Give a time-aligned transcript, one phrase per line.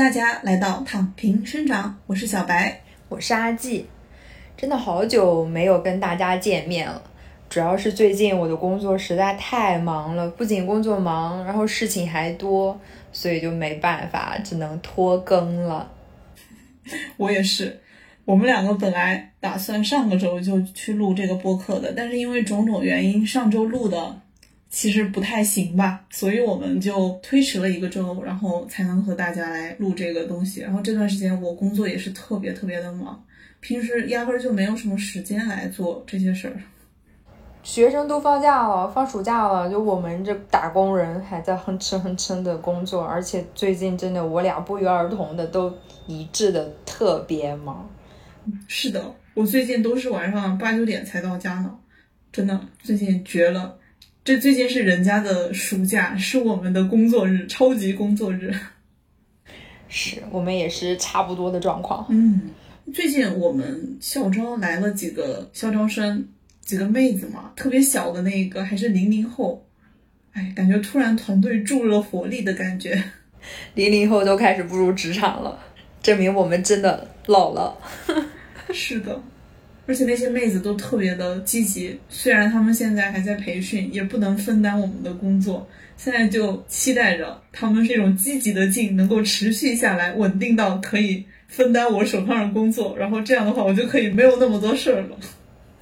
[0.00, 2.80] 大家来到躺平生长，我是小白，
[3.10, 3.84] 我是阿季，
[4.56, 7.02] 真的好久没有跟大家见面了。
[7.50, 12.80] 主要是最近我的工作实在太忙了，不仅工作忙，然后事情还多，
[13.12, 15.92] 所以就没办法，只能拖更了。
[17.18, 17.78] 我也是，
[18.24, 24.18] 我们两个本来打算上个周就去录这个播客的，但是因为种种原因，上周录的。
[24.70, 30.60] 其实不太行吧，所以我们就推迟了一个周，然后才能和大家来录这个东西。
[30.60, 33.20] 然后这段时间我工作也是特别特别的忙，
[33.58, 36.54] 平时压根儿就没有什么时间来做这些事儿。
[37.64, 45.70] 学生都放假了，放暑假了，就我们这打工人还在哼哧哼哧的工作，而且最近真的我俩不约而同的都
[46.06, 47.90] 一致的特别忙。
[48.68, 51.76] 是的，我最近都是晚上八九点才到家呢，
[52.30, 53.76] 真的最近绝了。
[54.22, 58.54] 这最近是人家的暑假，是我们的工作日，超级工作日。
[59.88, 62.06] 是我们也是差不多的状况。
[62.10, 62.50] 嗯，
[62.92, 66.28] 最近我们校招来了几个校招生，
[66.60, 69.66] 几个妹子嘛，特别小的那个还是零零后，
[70.32, 73.02] 哎，感觉突然团队注入了活力的感觉。
[73.74, 75.58] 零零后都开始步入职场了，
[76.02, 77.74] 证明我们真的老了。
[78.70, 79.18] 是的。
[79.90, 85.68] 而且那些妹子都特别的积极，虽然她们现在还在培训，也不能分担我们的工作。
[85.96, 95.18] 现在就期待着她们这种积极的劲能够持续下来，稳定到可以分担我手上的工作，然后这样的话我就可以没有那么多事儿了。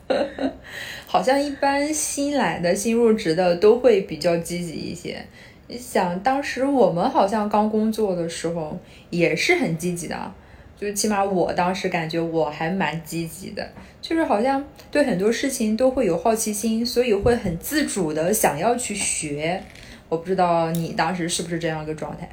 [1.06, 5.22] 好像一般新来的新入职的都会比较积极一些。
[5.66, 10.32] 你想，当时我们好像刚工作的时候也是很积极的。
[10.80, 13.68] 就起码我当时感觉我还蛮积极的，
[14.00, 19.60] 就是好像对很多事情都会有好奇心，所以会很自主的想要去学。
[20.08, 22.28] 我不知道你当时是不是这样一个状态？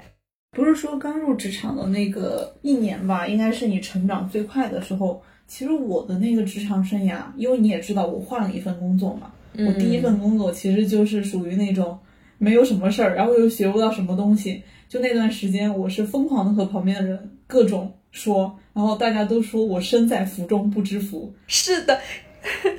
[0.51, 5.21] 不是说刚入职场的那个一年吧，应该是你成长最快的时候。
[5.47, 11.97] 其实我的那个职场生涯，因为你也知道我换了一份工作嘛，我第一份工作其实就是属于那种
[12.37, 14.63] 没有什么事儿，然后又学不到什么东西。
[14.87, 17.91] 就那段时间，我是疯狂的和旁边的人各种。
[18.15, 21.31] 说，然后大家都说我身在福中不知福。
[21.47, 21.99] 是的，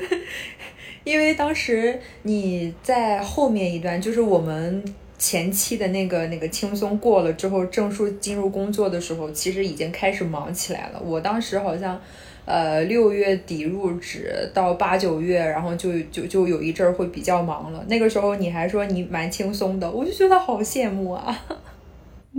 [1.04, 4.82] 因为当时你在后面一段，就是我们
[5.18, 11.02] 前期的那个那个轻松过了之后，正式进入工作的时候，其实已经开始忙起来了。
[11.04, 12.00] 我当时好像，
[12.46, 17.84] 呃，六月底入职到八九月，然后就就就有一阵儿会比较忙了。
[17.88, 21.44] 那个时候你还说你蛮轻松的，我就觉得好羡慕啊。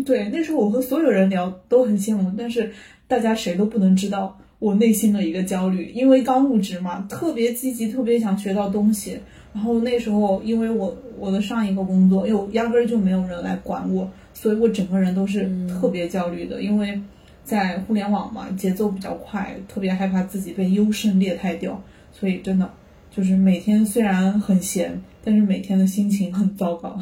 [0.05, 2.71] 对，那时候我和所有人聊都很羡慕，但是
[3.07, 9.17] 大家谁都不能知道我内心的一个焦虑，因为刚入职嘛，特别积极，特别想学到东西。
[9.53, 16.61] 然后那时候，因为我我的上一个工作又压根儿就没有人来管我，所以我整个人都是特别焦虑的。
[16.61, 17.01] 因为
[17.43, 21.81] 在互联网嘛，节奏比较快，特别害怕自己被优胜劣汰掉，
[22.11, 22.69] 所以真的
[23.09, 27.01] 就是每天虽然很闲，但是每天的心情很糟糕。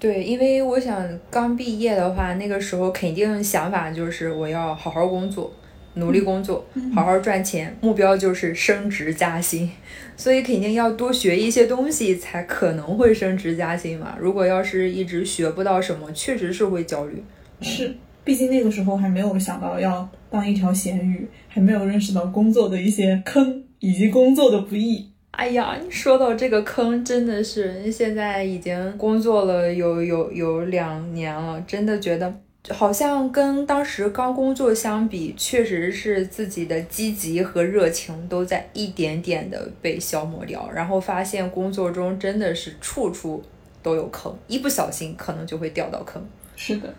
[0.00, 5.52] 对，因为我想刚毕业的话，那个时候肯定想法就是我要好好工作，
[5.94, 9.70] 努力工作，好好赚钱，目标就是升职加薪，
[10.16, 14.16] 所以肯定要多学一些东西，才可能会升职加薪嘛。
[14.18, 17.22] 如果要是一直学不到什么，确实是会焦虑。
[17.60, 17.94] 是，
[18.24, 25.10] 毕竟那个时候还没有想到要当一条咸鱼，还没有认识到工作的一些坑以及工作的不易。
[25.32, 32.30] 哎呀，你说到这个坑，真的是现在已经工作了有有有两年了，真的觉得
[32.68, 43.42] 好像跟当时刚工作相比，确实是自己的积极和热情都在一点点的被消磨掉，然后发现工作中真的是处处
[43.82, 46.22] 都有坑，一不小心可能就会掉到坑。
[46.54, 46.92] 是的，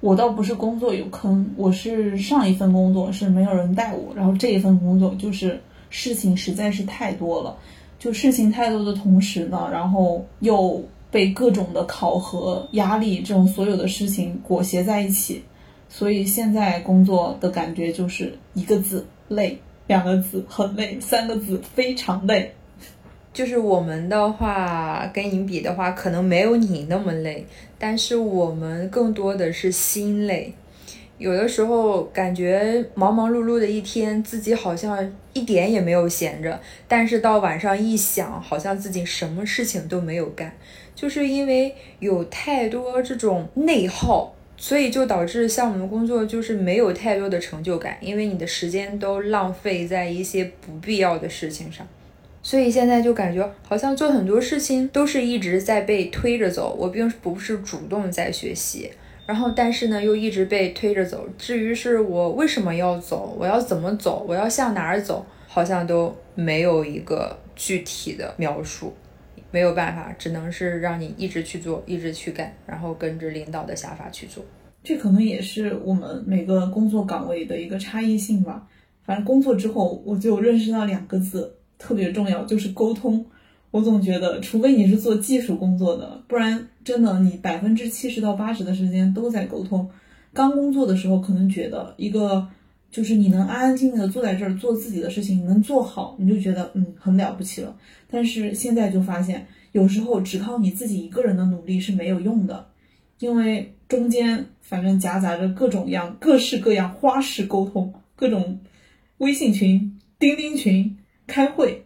[0.00, 5.60] 我倒不是工作有坑，我是上一份工作是没有人带我，然后这一份工作就是。
[5.90, 7.56] 事情实在是太多了，
[7.98, 15.42] 就事情太多的同时呢，然后又被各种的考核、压力这种所有的事情裹挟在一起，
[15.88, 22.52] 所以现在工作的感觉就是一个字累，两个字很累，三个字非常累。
[23.32, 27.46] 就是我们的话跟你比的话，可能没有你那么累，
[27.78, 30.52] 但是我们更多的是心累。
[31.18, 36.58] 有的时候感觉忙忙碌碌的一天，自己好像一点也没有闲着。
[36.86, 40.52] 但是到晚上一想，好像自己什么事情都没有干，
[40.94, 51.84] 就是因为有太多这种内耗，所以就导致像我们工作就是没有太多的成就感，因为你的时间都浪费在一些不必要的事情上。
[52.44, 58.88] 所以现在就感觉好像做很多事情都是一直在被推着走，我并不是主动在学习。
[59.28, 61.28] 然后但是呢又一直被推着走。
[61.36, 68.94] 至于是我为什么要走，我要怎么走，我要向哪儿走，好像都没有一个具体的描述，
[69.50, 74.42] 没有办法，只能是让你一直去做，一直去干，然后跟着领导的想法去做。
[74.82, 78.66] 这可能也是我们每个工作岗位的一个差异性吧。
[79.04, 83.24] 反正工作之后，我就认识到两个字特别重要，就是沟通。
[83.70, 89.90] 我总觉得，除非你是做技术工作的，不然真的你百分之七十到八十的时间都在沟通。
[90.32, 92.48] 刚工作的时候，可能觉得一个
[92.90, 97.76] 就是你能安安静静的坐在这儿做自己的事情，能做好，你就觉得嗯很了不起了。
[98.10, 102.68] 但是现在就发现，有时候只靠你自己一个人的努力是没有用的，
[103.18, 108.60] 因为中间反正夹杂着各种样、各式各样花式沟通，各种
[109.18, 110.96] 微信群、钉钉群、
[111.26, 111.84] 开会。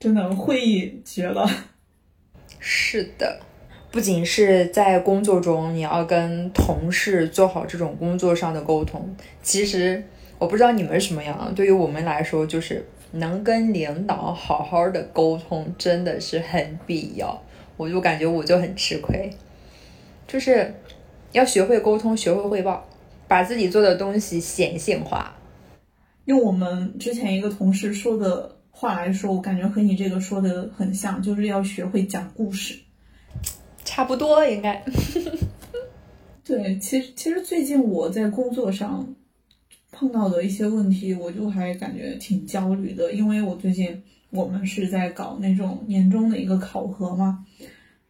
[0.00, 1.48] 真的会议绝了，
[2.58, 3.40] 是的，
[3.90, 10.02] 不仅是在工作中你要跟同事做好这种工作上的沟通，其实
[10.38, 17.42] 我不知道你们什么样，对于我们来说，就是能跟领导好好的沟通真的是很必要。
[17.76, 19.30] 我就感觉我就很吃亏，
[20.28, 20.74] 就是
[21.32, 22.86] 要学会沟通，学会汇报，
[23.26, 25.34] 把自己做的东西显性化。
[26.26, 28.56] 用我们之前一个同事说的。
[28.72, 32.78] 话来说，我感觉和你这个说的很像，就是要学会讲故事，
[33.90, 34.80] 差不多应该。
[36.46, 39.16] 对，其实其实最近我在工作上
[39.90, 44.00] 碰到的一些问题，我就还感觉挺焦虑的，因为我最近
[44.30, 47.44] 我们是在搞那种年终的一个考核嘛，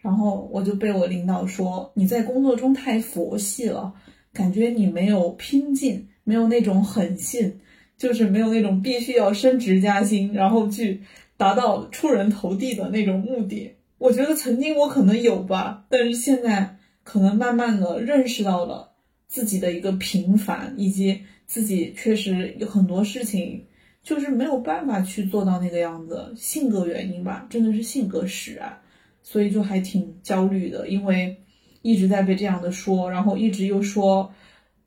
[0.01, 3.95] 然后我就被我领导说你在工作中太佛系了，
[4.35, 7.59] 感觉你没有拼劲，没有那种狠劲。
[7.97, 11.03] 就是没有那种必须要升职加薪，然后去
[11.37, 13.71] 达到出人头地的那种目的。
[14.01, 18.93] 我觉得曾经我可能有吧，但是现在可能慢慢的认识到了
[19.29, 23.67] 自己的一个平凡，以及自己确实有很多事情
[24.03, 28.79] 就是没有办法去做到那个样子，性格原因吧，真的是性格使然，
[29.23, 31.37] 所以就还挺焦虑的，因为
[31.83, 34.33] 一直在被这样的说，然后一直又说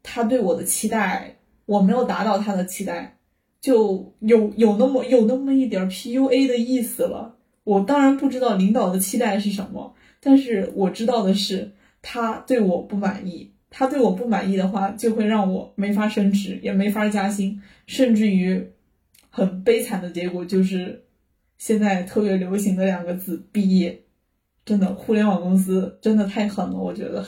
[0.01, 1.37] 他对我的期待。
[1.65, 3.19] 我没有达到他的期待，
[3.61, 7.37] 就有有那么有那么一点 PUA 的意思了。
[7.63, 11.71] 我当然不知道领导的期待是什么，但是我知道的是
[12.01, 13.51] 他对我不满意。
[13.75, 18.67] 他对我不满意的话，就会让我没法升职，也没法加薪，甚至于
[19.31, 21.05] 很悲惨的结果就是
[21.57, 24.03] 现在特别流行的两个字毕业。
[24.63, 27.25] 真的，互联网公司真的太狠了，我觉得。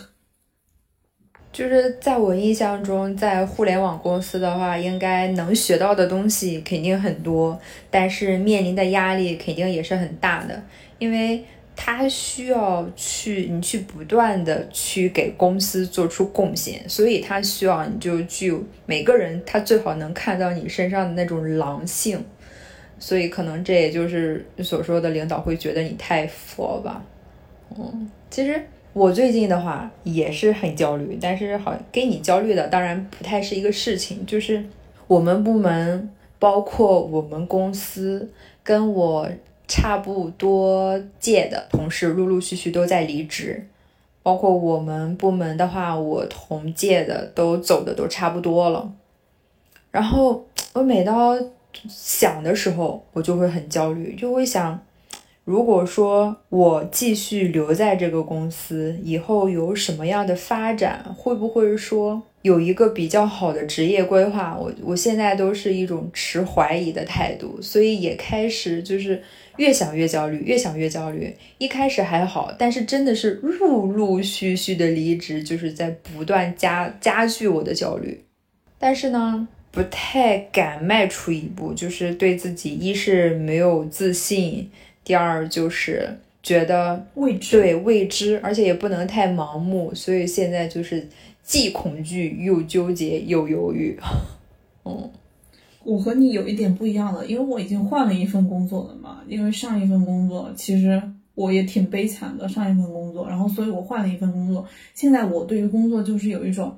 [1.56, 7.58] 就是在我印象中，在互联网公司的话，应该能学到的东西肯定很多，
[7.90, 10.62] 但是面临的压力肯定也是很大的，
[11.00, 11.42] 因为
[11.74, 22.22] 他需要去你去不断的去给公司做出贡献，所以他需要你就具有每个人他最好能看到你身上的那种狼性，
[23.00, 27.02] 所以可能这也就是所说的领导会觉得你太佛吧，
[27.78, 28.62] 嗯，其实。
[28.96, 34.64] 我最近的话也是很焦虑，但是好跟你焦虑的当然不太是一个事情，就是
[35.06, 38.32] 我们部门，包括我们公司，
[38.64, 39.30] 跟我
[39.68, 43.68] 差不多届的同事陆陆续续都在离职，
[44.24, 48.90] 包括我们部门的话，我同届的都走的都差不多了，
[49.92, 51.38] 然后我每到
[51.90, 54.82] 想的时候，我就会很焦虑，就会想。
[55.46, 61.06] 如果说我继续留在这个公司，以后有什么样的发展？
[61.16, 64.58] 会不会说有一个比较好的职业规划？
[64.60, 69.22] 我我现在都是一种持怀疑的态度，所以也开始就是
[69.58, 71.32] 越想越焦虑，越想越焦虑。
[71.60, 78.20] 一开始还好，但是真的是陆陆续续的离职，就是在不断加加剧我的焦虑。
[78.80, 84.72] 但是呢，不太敢迈出一步，就是对自己一是没有自信。
[85.06, 91.08] 第二就是觉得未知，对未知，而且也不能太盲目，所以现在就是
[91.44, 93.98] 既恐惧又纠结又犹豫。
[94.84, 95.10] 嗯，
[95.84, 99.22] 我和你有一点不一样了，因为我已经换了一份工作了嘛。
[99.28, 101.02] 因为上一份工作其实
[101.36, 104.68] 我也挺悲惨的，上一份工作，然后所以我换了一份工作。
[104.94, 106.76] 现在我对于工作就是有一种。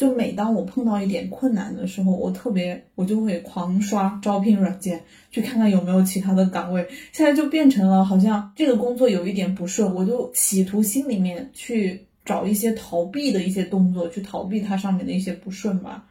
[0.00, 4.98] 就每当我碰到一点困难的时候，我特别我就会狂刷招聘软件，
[5.30, 6.88] 去看看有没有其他的岗位。
[7.12, 16.06] 现在就变成了好像这个工作有一点不顺，我就企图心里面去找一些逃避的一些动作，去逃避它上面的一些不顺吧。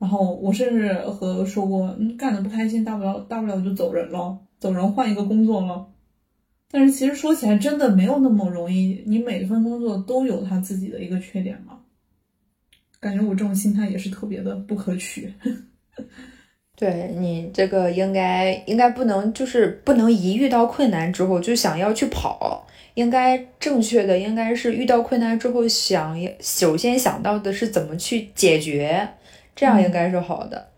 [0.00, 5.86] 然后我甚至和说过，嗯，干的不开心，大不了大不了就走人了，走人换一个工作了。
[6.72, 11.78] 但是其实说起来真的没有那么容易，你每一份工作都有它自己的一个缺点嘛。
[13.02, 15.30] 感觉我这种心态也是特别的不可取。
[16.76, 29.08] 对你这个应该应该不能就是不能一遇到困难之后就想要去跑，应该正确的应该是遇到困难之后想首先想到的是怎么去解决，
[29.54, 30.68] 这样应该是好的。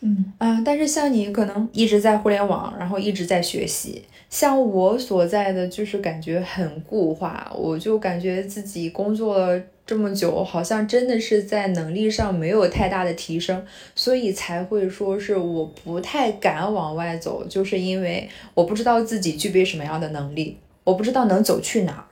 [0.00, 13.64] 嗯啊，但是像你可能一直在互联网，然后一直在学习，像我所在的就是感觉很固化，我就感觉自己工作了这么久，好像真的是在能力上没有太大的提升，
[13.94, 22.06] 所以才会说是我不太敢往外走，就是因为我不知道自己具备什么样的能力，我不知道能走去哪。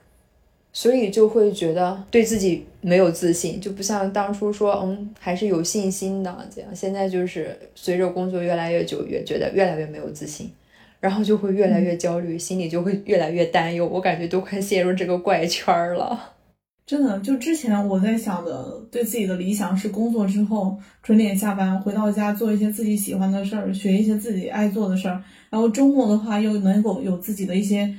[0.75, 6.75] 所以就会觉得对自己没有自信，就不像当初说，嗯，还是有信心的这样。
[6.75, 10.51] 现在就是随着工作越来越久，越觉得越来越没有自信，
[10.99, 13.87] 然后就会越来越焦虑，心里就会越来越担忧。
[13.87, 16.33] 我感觉都快陷入这个怪圈了。
[16.85, 27.95] 真的，就之前我在想的，对自己的理想是工作之后准点下班，回到家做一些自己喜欢的事儿，学一些自己爱做的事儿，然后周末的话又能够有自己的一些。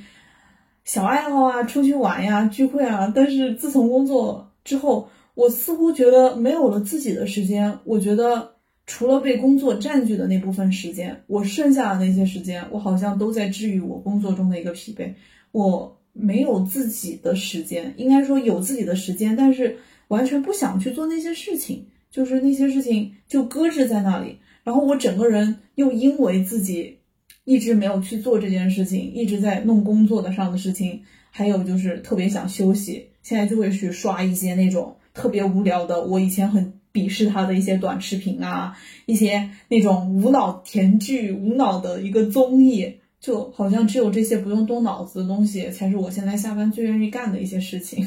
[0.84, 3.10] 小爱好啊，出去玩呀，聚会啊。
[3.14, 7.78] 但是自从工作之后，我似乎觉得没有了自己的时间。
[7.84, 15.14] 我觉得除了被工作占据的那部分时间，我剩下的那些时间，我好像都在治愈我工作中的一个疲惫。
[15.52, 19.76] 我没有自己的时间，应该说有自己的时间，但是
[20.08, 24.38] 完全不想去做那些事情，就是那些事情就搁置在那里。
[24.62, 27.00] 然后我整个人又因为自己。
[27.46, 48.06] 一直没有去做这件事情，一直在弄工作的上的事情，还有就是特别想休息，现在就会去刷一些那种特别无聊的，我以前很鄙视他的一些短视频啊，一些那种无脑甜剧、无脑的一个综艺，就好像只有这些不用动脑子的东西，才是我现在下班最愿意干的一些事情。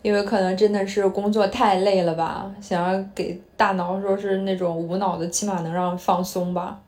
[0.00, 6.80] 因为可能真的是工作太累了吧，想要给大脑说是那种无脑的，起码能让放松吧。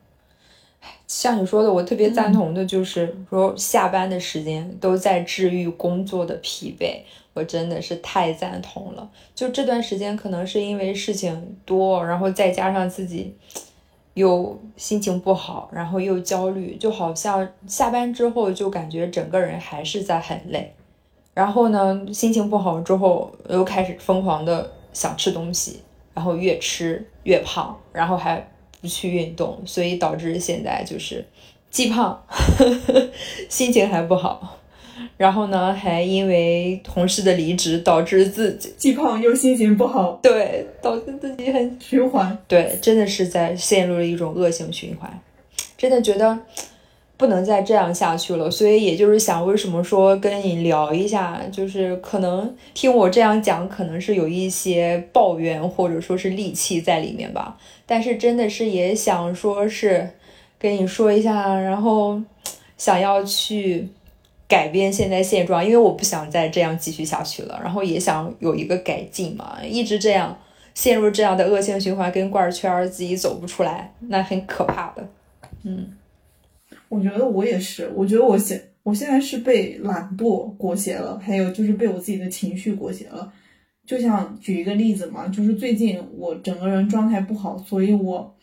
[1.05, 7.01] 像你说的，我特别赞同的，就是说下班的时间都在治愈工作的疲惫，
[7.35, 9.07] 我真的是太赞同了。
[9.35, 13.35] 就这段时间，可能是因为事情多，然后再加上自己
[14.15, 20.73] 又心情不好，然后又焦虑，就好像下班之后就感觉整个人还是在很累。
[21.33, 25.81] 然后呢，心情不好之后，又开始疯狂的想吃东西，
[26.13, 28.45] 然后越吃越胖，然后还。
[28.81, 31.25] 不去运动，所以导致现在就是
[31.71, 33.09] 既胖呵呵，
[33.49, 34.59] 心情还不好。
[35.17, 40.19] 然后呢，还因为同事的离职，导致自己既胖又心情不好。
[40.21, 42.37] 对，导致自己很循环。
[42.47, 45.21] 对，真的是在陷入了一种恶性循环。
[45.77, 46.39] 真的觉得。
[47.17, 57.57] 不能再这样下去了，所以也就是想，为什么说跟你聊一下，就是可能听我这样讲，可能是有一些抱怨或者说是戾气在里面吧。
[57.85, 60.09] 但是真的是也想说是
[60.59, 62.21] 跟你说一下，然后
[62.77, 63.87] 想要去
[64.47, 69.57] 改变现在现状，因为我不想再这样继续下去了，然后也想有一个改进嘛。
[69.63, 70.37] 一直这样
[70.73, 75.07] 陷入这样的恶性循环跟怪圈，自己走不出来，那很可怕的。
[75.63, 75.87] 嗯。
[76.87, 83.33] 我觉得我也是，我觉得我现我现在是被懒惰裹挟了，还有就是被我自己的情绪裹挟了。
[83.85, 88.33] 就像举一个例子嘛，就是最近我整个人状态不好，所以我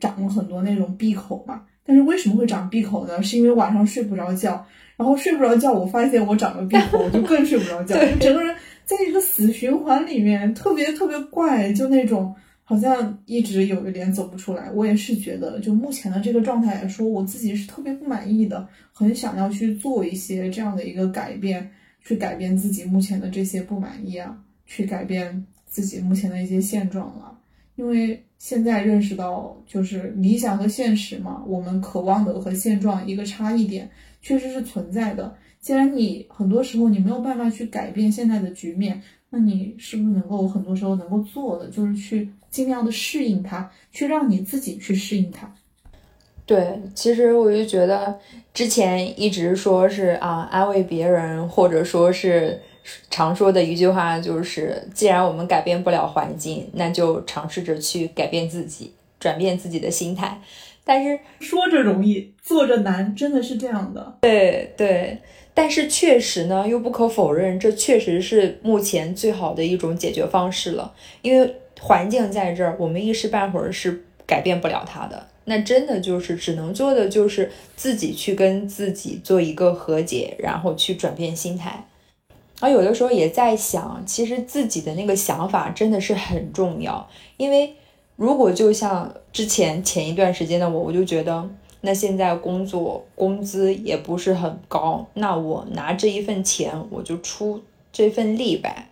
[0.00, 1.62] 长了很多那种闭口嘛。
[1.84, 3.20] 但是为什么会长闭口呢？
[3.22, 4.64] 是因为晚上睡不着觉，
[4.98, 12.34] 然后睡不着觉，我发现我长了闭口，我就更睡不着觉， 就整个人在一个死循环里面，特别特别怪，就那种。
[12.70, 21.70] 好像一直有一点走不出来，我也是觉得，就目前的这个状态来说，我自己是特别不满意的，很想要去做一些这样的一个改变，
[22.04, 24.36] 去改变自己目前的这些不满意啊，
[24.66, 27.37] 去改变自己目前的一些现状了。
[27.78, 33.88] 因为现在认识到，就是理想和现实嘛，我们渴望的和现状一个差异点
[34.20, 35.32] 确实是存在的。
[35.60, 42.28] 既然你很多时候你没有办法去改变现在的局面，那你是不是能够很多时候能够做的，就是去。
[42.50, 45.54] 尽量的适应它，去让你自己去适应它。
[46.46, 48.18] 对，其实我就觉得
[48.54, 52.58] 之前一直说是啊，安慰别人，或者说是
[53.10, 60.40] 常说的一句话，就是既然我们改变不了环境，那就尝试着去改变自己，转变自己的心态。
[60.84, 64.16] 但是说着容易，做着难，真的是这样的。
[64.20, 65.18] 对对，
[65.54, 71.54] 但是确实呢，又不可否认，这确实是目前最好的一种解决方式了，因为。
[71.80, 75.28] 环境在这儿，我们一时半会儿是改变不了它的。
[75.44, 81.86] 那真的就是只能做的就是自己去跟自己做一个和解，然后去转变心态。
[82.60, 87.74] 而有的时候也在想，其实自己的那个想法真的是很重要，因为
[88.16, 91.48] 如果就像之前前一段时间的我，我就觉得，
[91.82, 97.62] 那现在工作工资也不是很高，那我拿这一份钱，我就出
[97.92, 98.88] 这份力呗。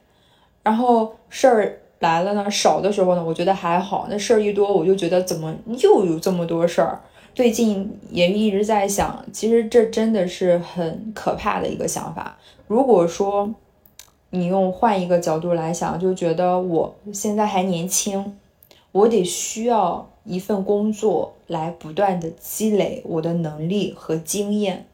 [0.62, 7.00] 然后事儿来了呢，少的时候呢，我觉得还好，那事儿一多，我就觉得怎么又有这么多事儿。
[7.36, 12.38] 最近也一直在想，其实这真的是很可怕的一个想法。
[12.66, 13.54] 如果说
[14.30, 18.38] 你用换一个角度来想，就觉得我现在还年轻，
[18.90, 24.86] 我得需要一份工作来不断的积累我的能力和经验。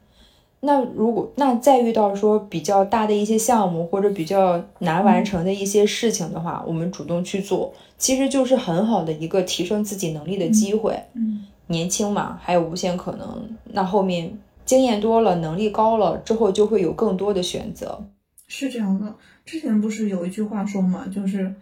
[0.59, 10.99] 那如果那再遇到说比较大的一些项目或者比较难完成的一些事情的话，我们主动去做，其实就是很好的一个提升自己能力的机会。
[11.13, 11.45] 嗯。
[11.67, 13.57] 年轻嘛，还有无限可能。
[13.71, 18.05] 那后面经验多了，能力高了之后，就会有更多的选择。
[18.47, 19.15] 是这样的，
[19.45, 21.55] 之前不是有一句话说嘛，就是，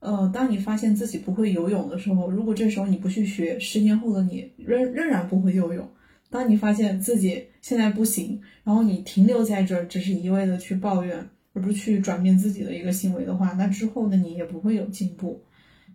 [0.00, 5.88] 呃，当你发现自己不会游泳的时候，如果这时候你不去学，十年后的你仍仍然不会游泳。
[6.30, 15.42] 当你发现自己现在不行，然后你停留在这儿，只是一味的去抱怨，而不去转变自己的一个行为的话，那之后的你也不会有进步。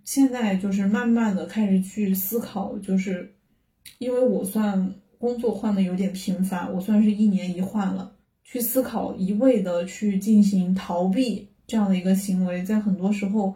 [0.04, 3.34] 现在就是慢慢的开始去思考，就是。
[4.00, 8.13] 因为我算工作换的有点频繁，我算是一年一换了。
[8.44, 13.53] 去思考一味的去进行逃避这样的一个行为，在很多时候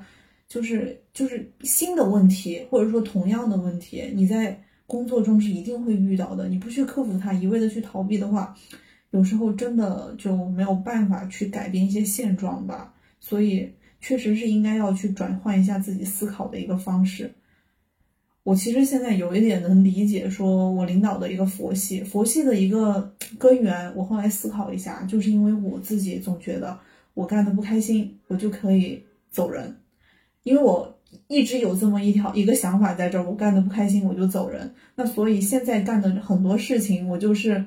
[0.50, 6.50] 就是就是新的问题，或者说同样的问题，你在工作中是一定会遇到的。
[6.50, 8.54] 你不去克服它，一味的去逃避的话，
[9.12, 12.94] 有时候真的就没有办法去改变一些现状吧。
[13.22, 13.72] 所以
[14.02, 17.34] 确实是应该要去转换一下自己思考的一个方式。
[18.44, 23.96] 我其实现在有一点能理解，说我领导的一个佛系，佛系的一个根源。
[23.96, 26.76] 我后来思考一下，就是因为我自己总觉得
[27.14, 29.78] 我干的不开心，我就可以走人。
[30.42, 34.74] 因为我一直有这么一条一个想法在这儿，我干的不开心我就走人。
[34.96, 37.64] 那所以现在干的很多事情，我就是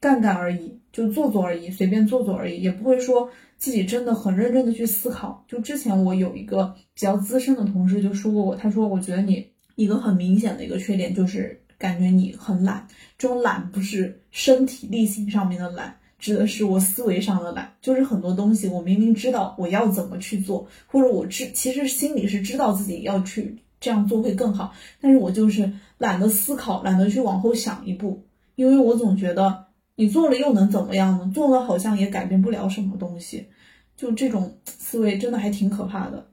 [0.00, 5.44] 干干而已，就做做而已，随便做做而已，也不会说自己真的很认真的去思考。
[5.46, 9.46] 就之前我有一个比较资深的同事就说过我，他说我觉得你。
[9.76, 17.74] 一个很明显的一个缺点就是感觉你很懒，这种懒不是身体力行上面的懒，指的是我思维上的懒。
[17.80, 31.30] 就是很多东西我明明知道我要怎么去做，或者我知其实心里是知道自己要去这样做会更好，但是我就是懒得思考，懒得去往后想一步，因为我总觉得你做了又能怎么样呢？
[31.34, 33.46] 做了好像也改变不了什么东西，
[33.94, 36.26] 就这种思维真的还挺可怕的。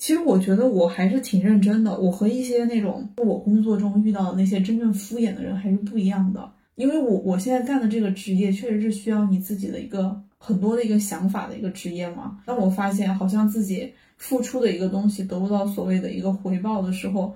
[0.00, 6.50] 其实我觉得我还是挺认真的，我和一些那种我工作中遇到的那些真正敷衍的人还是不一样的。
[6.76, 12.38] 因为我我现在干的这个职业确实是需要你自己的一个很多的一个想法的一个职业嘛。
[12.46, 17.34] 当我发现好像自己付出的一个东西得不到所谓的一个回报的时候，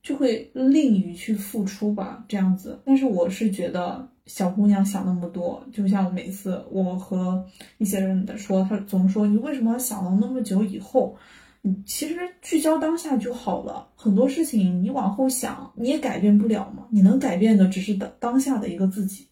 [0.00, 2.78] 就会吝于去付出吧，这样子。
[2.84, 7.44] 但是我是觉得小姑娘想那么多，就像每次我和
[7.78, 11.16] 一些人在说，他总说你为什么想到那么久以后？
[11.62, 19.26] 你其实聚焦当下就好了，很多事情你往后想你也改变不了嘛，你能改变的只是当当下的一个自己。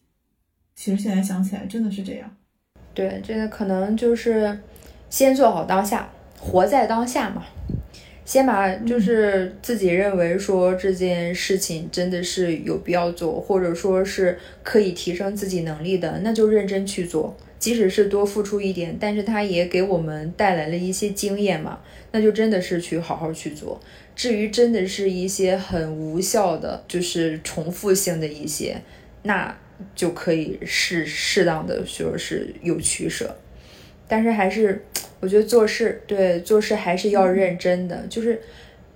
[0.75, 2.29] 其实现在想起来真的是这样。
[2.93, 4.59] 对，这个可能就是
[5.09, 6.09] 先做好当下，
[6.39, 7.43] 活在当下嘛。
[8.25, 17.37] 先把就是自己认为说这件事情真的是有必要做，或者说是可以提升自己能力的，那就认真去做。
[17.57, 21.79] 即使是多付出一点，但是它也给我们带来了一些经验嘛，
[22.11, 23.79] 那就真的是去好好去做。
[24.15, 28.75] 至于真的是一些很无效的，就是重复性的一些，
[29.23, 29.55] 那
[29.95, 33.35] 就可以适适当的说是有取舍。
[34.07, 34.83] 但是还是
[35.19, 38.41] 我觉得做事对做事还是要认真的，就是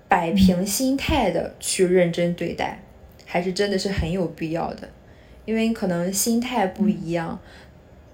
[0.08, 2.84] 摆平心态的去认真对待，
[3.26, 4.90] 还是真的是很有必要的，
[5.46, 7.40] 因为可能心态不一样。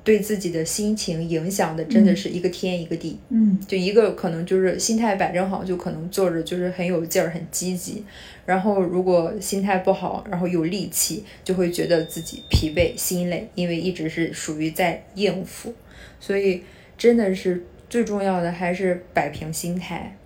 [0.03, 8.05] 对自己的心情影响的真的是一个天一个地，嗯，就一个可能就是心态摆正好，就可能做着就是很有劲儿、很积极。
[8.45, 15.73] 然后如果心态不好，然后有戾气，就会觉得自己疲惫、心累，因为一直是属于在应付。
[16.19, 16.61] 所以
[16.97, 20.17] 真的是最重要的还是摆平心态。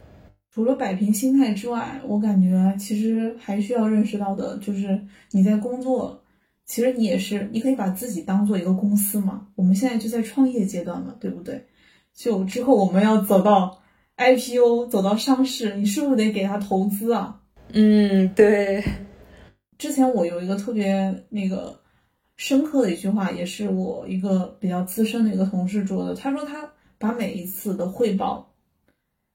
[0.52, 5.00] 除了摆平心态之外，我感觉其实还需要认识到的就是
[5.32, 6.22] 你在工作。
[6.66, 9.48] 其实你也是，你可以把自己当做一个公司嘛。
[9.56, 11.66] 我们现在就在创业阶段嘛，对不对？
[12.14, 13.82] 就之后我们要走到
[14.18, 17.42] IPO，走到上市，你是不是得给他投资啊？
[17.74, 18.84] 嗯，对。
[19.80, 21.79] 之前我有一个特别那个
[22.40, 26.16] 深刻的一句话，也是我一个比较资深的一个同事说的。
[26.16, 28.50] 他说他把每一次的汇报，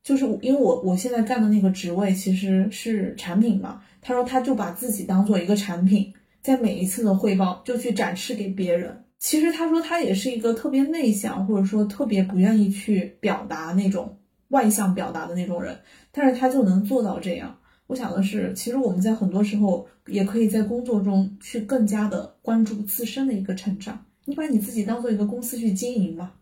[0.03, 9.05] 就是因为我我现在干的那个职位其实是产品嘛，他说他就把自己当做一个产品，在每一次的汇报就去展示给别人。
[9.19, 14.17] 其实他说他也是一个特别内向，或者说特别不愿意去表达那种
[14.49, 15.79] 外向表达的那种人，
[16.11, 17.59] 但是他就能做到这样。
[17.95, 24.05] 我想的是，其实我们在很多时候也可以在工作中去更加的关注自身的一个成长。
[24.25, 26.35] 你把你自己当做一个公司去经营吧，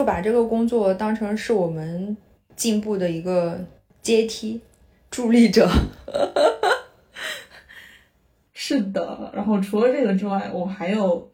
[0.00, 2.14] 就把这个工作当成是我们
[2.54, 3.58] 进步的一个
[4.02, 4.60] 阶梯、
[5.10, 5.66] 助力者。
[8.52, 11.32] 是的，然后除了这个之外，我还有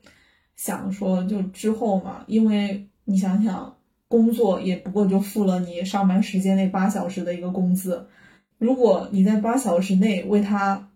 [0.55, 8.07] 想说，就之后嘛，因为你想想，工作也不过就付了你上班时间那八小时的一个工资。
[8.65, 10.89] 如果你在八小时内为他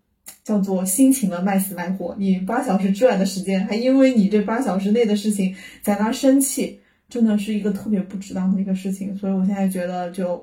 [0.42, 9.14] 叫做辛勤的卖死卖活，你八小时之外的时间还因为你这八小时内的事情在那生气，真的是一个特别不值当的一个事情。
[9.18, 10.42] 所以我现在觉得，就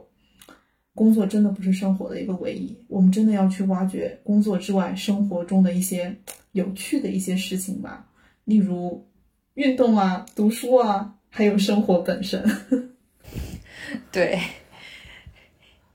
[0.93, 6.15] 工作真的不是生活的一个唯一，我们真的要去挖掘工作之外生活中的一些
[6.51, 8.05] 有趣的一些事情吧，
[8.43, 9.03] 例如
[9.55, 12.47] 运动啊、读书啊，还有生活本身。
[14.13, 14.39] 对。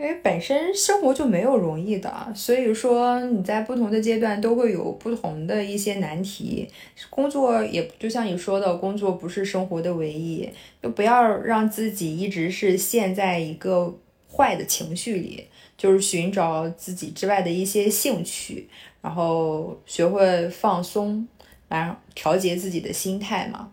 [0.01, 6.67] 因为本身生活就没有容易的，所以说你在不同的阶段都会有不同的一些难题。
[7.11, 10.49] 工作也就像你说的，工作不是生活的唯一，
[10.83, 13.95] 就不要让自己一直是陷在一个
[14.35, 18.67] 坏的情绪里，就是寻找自己之外的一些兴趣，
[19.03, 21.29] 然后学会放松，
[21.69, 23.71] 来调节自己的心态嘛。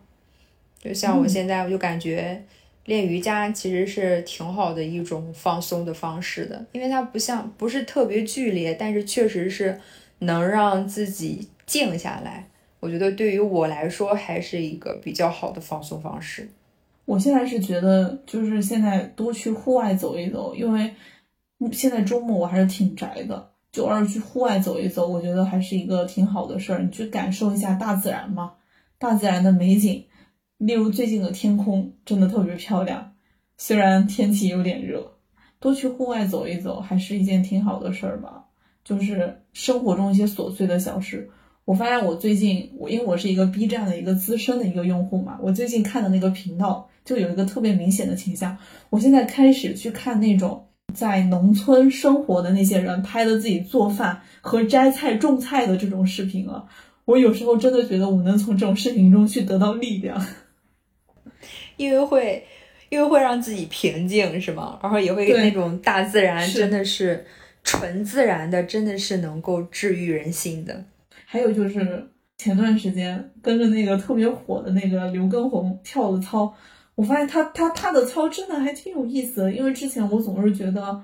[0.78, 2.44] 就像我现在，我就感觉。
[2.88, 9.78] 练瑜伽其实是挺好的一种放松的方式的，因为它不像不是特别剧烈，但是确实是
[10.20, 12.48] 能让自己静下来。
[12.80, 16.48] 我觉得对于我来说还是一个比较好的放松方式。
[17.04, 20.94] 我现在是觉得，就是现在多去户外走一走，因为
[21.70, 26.78] 现在周末我还是挺宅的，就偶尔去户外走一走，我觉得还是一个挺好的事儿。
[26.78, 28.52] 你去感受一下大自然嘛，
[28.98, 30.02] 大自然的美景。
[30.58, 33.12] 例如最近的天空真的特别漂亮，
[33.56, 35.12] 虽然天气有点热，
[35.60, 38.44] 多去户外走一走还是一件挺好的事儿吧。
[38.84, 41.30] 就是生活中一些琐碎的小事。
[41.66, 48.56] 我发现我最近，我因为我是一个 B 站的一个资深的一个用户嘛，我最近看的那个频道就有一个特别明显的倾向。
[48.88, 56.66] 我现在开始去看那种在农村生活的那些人拍的自己做饭和摘菜种菜的这种视频了。
[57.04, 60.18] 我有时候真的觉得我能从这种视频中去得到力量。
[61.78, 62.44] 因为会，
[62.90, 64.78] 因为会让自己平静，是吗？
[64.82, 67.24] 然后也会那种大自然，真的是
[67.64, 70.84] 纯自然的，真的是能够治愈人心的。
[71.24, 76.52] 还有就是前段时间跟着那个特别火的那个刘畊宏跳的操，
[76.94, 79.52] 我发现他他他的操真的还挺有意思的。
[79.52, 81.00] 因为之前我总是觉得，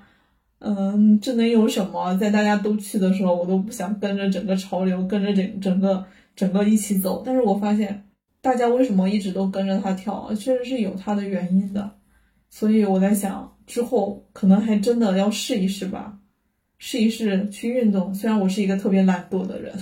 [0.58, 2.14] 嗯，这能有什么？
[2.18, 7.22] 在大家都去的时候，我都不想跟着整个潮流，跟着整整个整个一起走。
[7.24, 8.03] 但是我发现。
[8.44, 10.30] 大家为什么一直都跟着他跳？
[10.34, 11.90] 确实是有他的原因的，
[12.50, 16.18] 所以我在想，之后可能还真的要试一试吧，
[16.76, 18.12] 试一试去运动。
[18.12, 19.72] 虽然我是一个特别懒惰的人，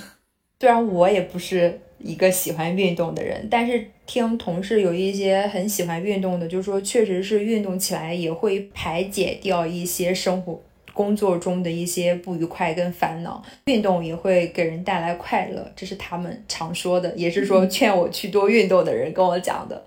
[0.60, 10.62] 虽然我也不是一个喜欢运动的人，但是听同事有一些很喜欢运动的，就是说确实是运动起来也会排解掉一些生活。
[10.92, 19.84] 工作中的一些不愉快跟烦恼，运动也会给人带来快乐，这是他们常说的，也是说劝我去多运动的人跟我讲的。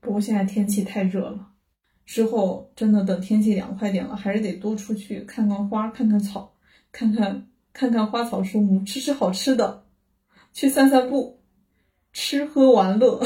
[0.00, 1.48] 不过现在天气太热了，
[2.04, 6.52] 之后真的等天气凉快点了，还是得多出去看看花，看看草，
[6.92, 9.84] 看看看看花草树木，吃吃好吃的，
[10.52, 11.40] 去散散步，
[12.12, 13.20] 吃喝玩乐，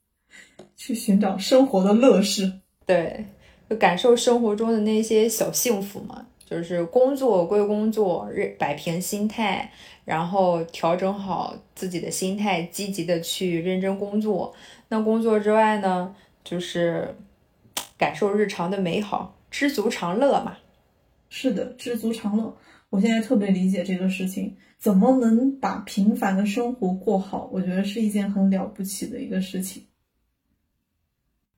[0.76, 2.60] 去寻找生活的乐事。
[2.86, 3.26] 对，
[3.68, 6.24] 就感受生活中的那些小幸福嘛。
[6.46, 9.70] 就是工作归工作，摆平心态，
[10.04, 14.54] 然后调整好自己的心态，积极的去认真工作。
[14.88, 17.16] 那工作之外呢，就是
[17.98, 20.56] 感受日常的美好，知足常乐嘛。
[21.28, 22.56] 是的，知足常乐。
[22.90, 27.50] 我现在特别理解这个事情，怎么能把平凡的生活过好？
[27.52, 29.82] 我觉得是一件很了不起的一个事情。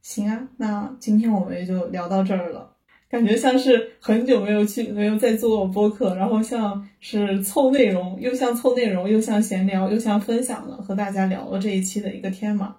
[0.00, 2.67] 行啊，那今天我们也就聊到这儿了。
[3.10, 12.76] 感觉像是很久没有去，没有再做播客，然后像是凑内容，又像凑内容，又像闲聊，又像分享了，和大家聊了这一期的一个天嘛。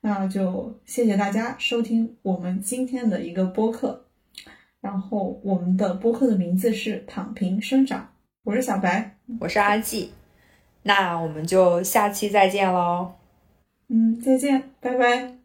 [0.00, 4.04] 那就谢谢大家收听我们今天的一个播客，
[4.80, 8.08] 然后我们的播客的名字是躺平生长，
[8.44, 10.12] 我是小白，我是阿季，
[10.84, 13.14] 那我们就下期再见喽。
[13.88, 15.35] 嗯，再见，拜拜。